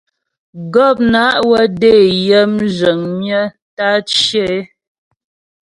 Gɔpna' 0.73 1.39
wə́ 1.49 1.63
dé 1.81 1.93
yə 2.27 2.39
mzhəŋ 2.55 2.99
myə 3.17 3.41
tə́ 3.75 3.89
á 3.97 4.03
cyə 4.15 4.43
é. 4.57 4.59